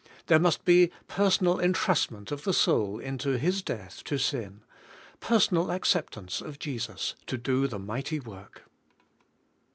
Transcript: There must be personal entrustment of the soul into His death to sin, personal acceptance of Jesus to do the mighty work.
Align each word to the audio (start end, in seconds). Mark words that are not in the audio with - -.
There 0.25 0.39
must 0.39 0.65
be 0.65 0.89
personal 1.07 1.59
entrustment 1.59 2.31
of 2.31 2.43
the 2.43 2.53
soul 2.55 2.97
into 2.97 3.37
His 3.37 3.61
death 3.61 4.03
to 4.05 4.17
sin, 4.17 4.63
personal 5.19 5.71
acceptance 5.71 6.41
of 6.41 6.57
Jesus 6.57 7.13
to 7.27 7.37
do 7.37 7.67
the 7.67 7.77
mighty 7.77 8.19
work. 8.19 8.63